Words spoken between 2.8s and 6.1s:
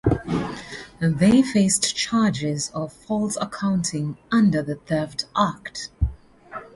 false accounting under the Theft Act.